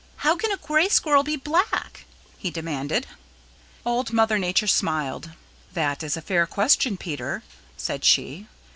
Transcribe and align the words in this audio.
"How 0.25 0.35
can 0.35 0.51
a 0.51 0.57
Gray 0.57 0.89
Squirrel 0.89 1.21
be 1.21 1.35
black?" 1.35 2.05
he 2.39 2.49
demanded. 2.49 3.05
Old 3.85 4.11
Mother 4.11 4.39
Nature 4.39 4.65
smiled. 4.65 5.33
"That 5.73 6.01
is 6.01 6.17
a 6.17 6.23
fair 6.23 6.47
question, 6.47 6.97
Peter," 6.97 7.43
said 7.77 8.03
she. 8.03 8.47